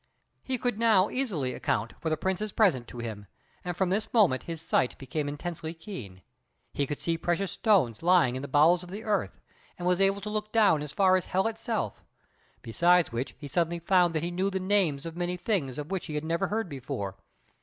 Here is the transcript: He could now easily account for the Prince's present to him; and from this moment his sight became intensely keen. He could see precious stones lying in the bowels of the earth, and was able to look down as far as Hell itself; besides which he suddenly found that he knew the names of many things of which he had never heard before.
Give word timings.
He 0.41 0.57
could 0.57 0.79
now 0.79 1.11
easily 1.11 1.53
account 1.53 1.93
for 1.99 2.09
the 2.09 2.17
Prince's 2.17 2.51
present 2.51 2.87
to 2.87 2.97
him; 2.97 3.27
and 3.63 3.77
from 3.77 3.91
this 3.91 4.11
moment 4.11 4.41
his 4.49 4.59
sight 4.59 4.97
became 4.97 5.29
intensely 5.29 5.75
keen. 5.75 6.23
He 6.73 6.87
could 6.87 6.99
see 6.99 7.19
precious 7.19 7.51
stones 7.51 8.01
lying 8.01 8.35
in 8.35 8.41
the 8.41 8.47
bowels 8.47 8.81
of 8.81 8.89
the 8.89 9.03
earth, 9.03 9.39
and 9.77 9.87
was 9.87 10.01
able 10.01 10.19
to 10.21 10.29
look 10.31 10.51
down 10.51 10.81
as 10.81 10.91
far 10.91 11.17
as 11.17 11.27
Hell 11.27 11.45
itself; 11.47 12.03
besides 12.63 13.11
which 13.11 13.35
he 13.37 13.47
suddenly 13.47 13.77
found 13.77 14.15
that 14.15 14.23
he 14.23 14.31
knew 14.31 14.49
the 14.49 14.59
names 14.59 15.05
of 15.05 15.15
many 15.15 15.37
things 15.37 15.77
of 15.77 15.91
which 15.91 16.07
he 16.07 16.15
had 16.15 16.23
never 16.25 16.47
heard 16.47 16.67
before. 16.67 17.15